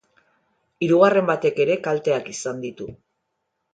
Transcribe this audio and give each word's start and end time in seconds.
Hirugarren 0.85 1.29
batek 1.31 1.61
ere 1.67 1.75
kalteak 1.89 2.33
izan 2.37 2.65
ditu. 2.65 2.89